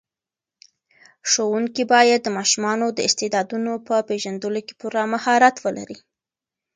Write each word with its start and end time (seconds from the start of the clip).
ښوونکي 1.29 1.83
باید 1.93 2.19
د 2.23 2.27
ماشومانو 2.37 2.85
د 2.91 2.99
استعدادونو 3.07 3.73
په 3.87 3.95
پېژندلو 4.07 4.61
کې 4.67 4.73
پوره 4.79 5.03
مهارت 5.13 5.55
ولري. 5.65 5.97